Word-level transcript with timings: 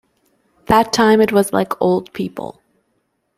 That 0.65 0.91
time 0.93 1.21
it 1.21 1.31
was 1.31 1.53
like 1.53 1.79
old 1.79 2.11
people. 2.13 2.59